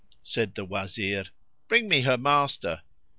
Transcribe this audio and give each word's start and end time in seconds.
"[FN#8] 0.01 0.19
Said 0.29 0.55
the 0.55 0.65
Wazir, 0.65 1.25
"Bring 1.67 1.87
me 1.87 2.01
her 2.01 2.17
master." 2.17 2.81